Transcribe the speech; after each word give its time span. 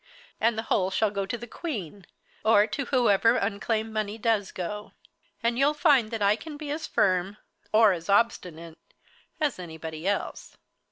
And 0.39 0.57
the 0.57 0.63
whole 0.63 0.89
shall 0.89 1.11
go 1.11 1.27
to 1.27 1.37
the 1.37 1.45
Queen, 1.45 2.07
or 2.43 2.65
to 2.65 2.85
whoever 2.85 3.35
unclaimed 3.37 3.93
money 3.93 4.17
does 4.17 4.51
go. 4.51 4.93
And 5.43 5.59
you'll 5.59 5.75
find 5.75 6.09
that 6.09 6.23
I 6.23 6.35
can 6.35 6.57
be 6.57 6.71
as 6.71 6.87
firm 6.87 7.37
or 7.71 7.93
as 7.93 8.09
obstinate 8.09 8.79
as 9.39 9.59
anybody 9.59 10.07
else." 10.07 10.57